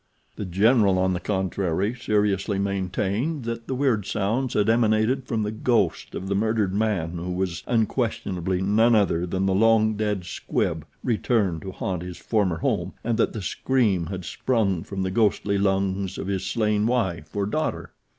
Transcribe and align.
The 0.35 0.45
General, 0.45 0.97
on 0.97 1.13
the 1.13 1.19
contrary, 1.19 1.93
seriously 1.93 2.57
maintained 2.57 3.43
that 3.43 3.67
the 3.67 3.75
weird 3.75 4.07
sounds 4.07 4.55
had 4.55 4.67
emanated 4.67 5.27
from 5.27 5.43
the 5.43 5.51
ghost 5.51 6.15
of 6.15 6.27
the 6.27 6.33
murdered 6.33 6.73
man 6.73 7.19
who 7.19 7.29
was, 7.31 7.63
unquestionably, 7.67 8.61
none 8.63 8.95
other 8.95 9.27
than 9.27 9.45
the 9.45 9.53
long 9.53 9.93
dead 9.95 10.21
Squibb 10.25 10.85
returned 11.03 11.61
to 11.61 11.71
haunt 11.71 12.01
his 12.01 12.17
former 12.17 12.57
home, 12.57 12.93
and 13.03 13.15
that 13.19 13.33
the 13.33 13.43
scream 13.43 14.07
had 14.07 14.25
sprung 14.25 14.81
from 14.81 15.03
the 15.03 15.11
ghostly 15.11 15.59
lungs 15.59 16.17
of 16.17 16.25
his 16.25 16.47
slain 16.47 16.87
wife 16.87 17.35
or 17.35 17.45
daughter. 17.45 17.91